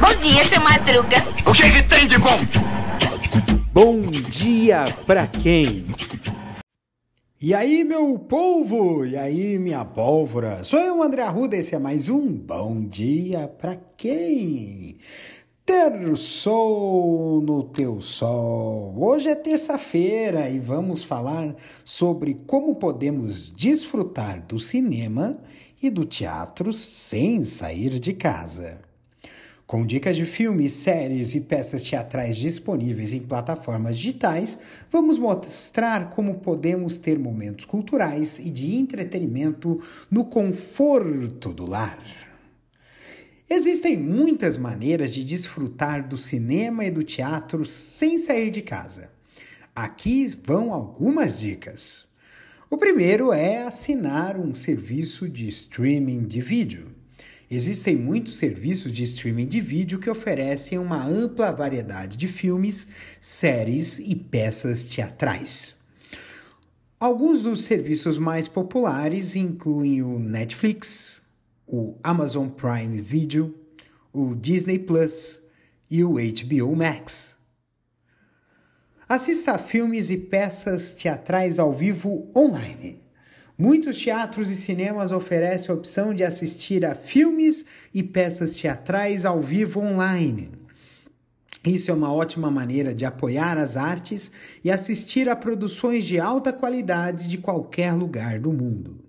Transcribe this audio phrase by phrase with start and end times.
[0.00, 1.16] Bom dia, seu Madruga.
[1.44, 2.38] O que, que tem de bom?
[3.72, 5.86] Bom dia pra quem?
[7.40, 9.04] E aí, meu povo?
[9.04, 10.62] E aí, minha pólvora?
[10.62, 14.98] Sou eu, André Arruda, esse é mais um Bom Dia pra quem?
[15.66, 18.94] Terçou no teu sol.
[18.96, 25.36] Hoje é terça-feira e vamos falar sobre como podemos desfrutar do cinema
[25.82, 28.78] e do teatro sem sair de casa.
[29.66, 34.60] Com dicas de filmes, séries e peças teatrais disponíveis em plataformas digitais,
[34.92, 42.25] vamos mostrar como podemos ter momentos culturais e de entretenimento no conforto do lar.
[43.48, 49.12] Existem muitas maneiras de desfrutar do cinema e do teatro sem sair de casa.
[49.74, 52.06] Aqui vão algumas dicas.
[52.68, 56.88] O primeiro é assinar um serviço de streaming de vídeo.
[57.48, 62.88] Existem muitos serviços de streaming de vídeo que oferecem uma ampla variedade de filmes,
[63.20, 65.76] séries e peças teatrais.
[66.98, 71.14] Alguns dos serviços mais populares incluem o Netflix,
[71.66, 73.54] o Amazon Prime Video,
[74.12, 75.40] o Disney Plus
[75.90, 77.36] e o HBO Max.
[79.08, 83.02] Assista a filmes e peças teatrais ao vivo online.
[83.58, 89.40] Muitos teatros e cinemas oferecem a opção de assistir a filmes e peças teatrais ao
[89.40, 90.50] vivo online.
[91.64, 94.30] Isso é uma ótima maneira de apoiar as artes
[94.62, 99.05] e assistir a produções de alta qualidade de qualquer lugar do mundo.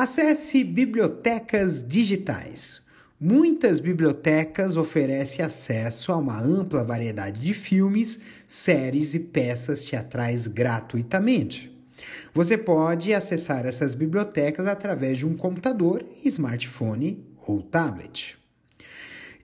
[0.00, 2.80] Acesse bibliotecas digitais.
[3.20, 11.76] Muitas bibliotecas oferecem acesso a uma ampla variedade de filmes, séries e peças teatrais gratuitamente.
[12.32, 18.38] Você pode acessar essas bibliotecas através de um computador, smartphone ou tablet.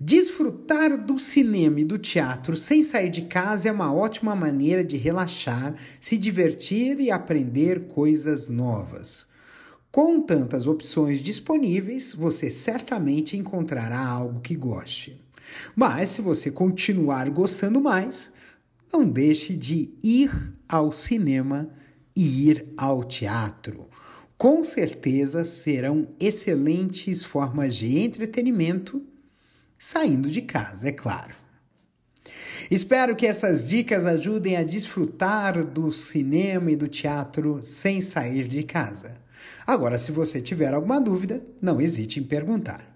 [0.01, 4.97] Desfrutar do cinema e do teatro sem sair de casa é uma ótima maneira de
[4.97, 9.34] relaxar, se divertir e aprender coisas novas.
[9.95, 15.23] Com tantas opções disponíveis, você certamente encontrará algo que goste.
[15.73, 18.33] Mas se você continuar gostando mais,
[18.93, 21.71] não deixe de ir ao cinema
[22.17, 23.89] e ir ao teatro.
[24.37, 29.01] Com certeza serão excelentes formas de entretenimento,
[29.79, 31.37] saindo de casa, é claro.
[32.69, 38.65] Espero que essas dicas ajudem a desfrutar do cinema e do teatro sem sair de
[38.65, 39.23] casa.
[39.67, 42.95] Agora, se você tiver alguma dúvida, não hesite em perguntar.